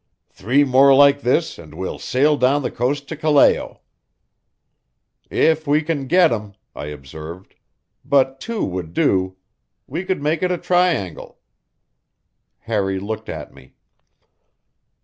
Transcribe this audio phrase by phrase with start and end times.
[0.31, 3.81] "Three more like this and we'll sail down the coast to Callao."
[5.29, 7.53] "If we can get 'em," I observed.
[8.03, 9.35] "But two would do.
[9.85, 11.37] We could make it a triangle."
[12.61, 13.75] Harry looked at me.